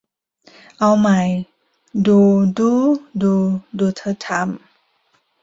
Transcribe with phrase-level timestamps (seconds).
[0.79, 1.19] เอาใหม่
[2.07, 2.19] ดู
[2.57, 2.79] ดู๊
[3.21, 3.33] ดู
[3.77, 4.45] ดูเธอทำ